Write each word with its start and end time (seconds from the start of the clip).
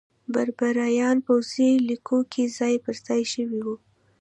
بربریان 0.33 1.17
پوځي 1.27 1.71
لیکو 1.89 2.17
کې 2.31 2.43
ځای 2.57 2.75
پرځای 2.85 3.21
شوي 3.33 3.59
وو. 3.65 3.75